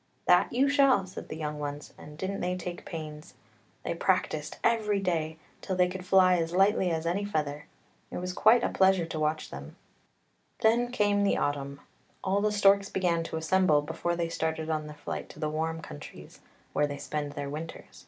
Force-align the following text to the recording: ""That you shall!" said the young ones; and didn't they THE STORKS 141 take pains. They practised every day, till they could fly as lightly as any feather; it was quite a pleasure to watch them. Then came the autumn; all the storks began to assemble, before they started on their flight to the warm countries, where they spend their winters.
""That 0.26 0.50
you 0.50 0.66
shall!" 0.70 1.06
said 1.06 1.28
the 1.28 1.36
young 1.36 1.58
ones; 1.58 1.92
and 1.98 2.16
didn't 2.16 2.40
they 2.40 2.54
THE 2.54 2.58
STORKS 2.60 2.84
141 2.86 3.12
take 3.12 3.20
pains. 3.22 3.34
They 3.82 3.94
practised 3.94 4.56
every 4.64 4.98
day, 4.98 5.36
till 5.60 5.76
they 5.76 5.88
could 5.88 6.06
fly 6.06 6.36
as 6.38 6.54
lightly 6.54 6.90
as 6.90 7.04
any 7.04 7.26
feather; 7.26 7.66
it 8.10 8.16
was 8.16 8.32
quite 8.32 8.64
a 8.64 8.70
pleasure 8.70 9.04
to 9.04 9.20
watch 9.20 9.50
them. 9.50 9.76
Then 10.62 10.90
came 10.90 11.22
the 11.22 11.36
autumn; 11.36 11.80
all 12.22 12.40
the 12.40 12.50
storks 12.50 12.88
began 12.88 13.24
to 13.24 13.36
assemble, 13.36 13.82
before 13.82 14.16
they 14.16 14.30
started 14.30 14.70
on 14.70 14.86
their 14.86 14.96
flight 14.96 15.28
to 15.28 15.38
the 15.38 15.50
warm 15.50 15.82
countries, 15.82 16.40
where 16.72 16.86
they 16.86 16.96
spend 16.96 17.32
their 17.32 17.50
winters. 17.50 18.06